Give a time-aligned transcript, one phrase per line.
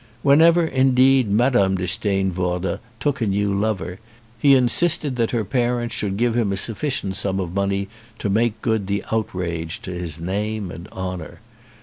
[0.23, 1.75] Whenever, indeed, Mme.
[1.75, 3.99] de Steenvoorde took a new lover
[4.39, 8.63] he insisted that her parents should give him a sufficient sum of money to make
[8.63, 11.39] good the outrage to his name and honour.